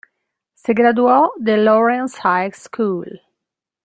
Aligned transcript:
Se 0.55 0.73
graduó 0.73 1.31
de 1.37 1.57
Lawrence 1.57 2.17
High 2.21 2.53
School. 2.53 3.21